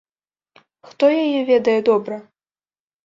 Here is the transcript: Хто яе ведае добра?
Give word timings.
Хто 0.87 1.05
яе 1.23 1.41
ведае 1.51 1.79
добра? 1.91 2.21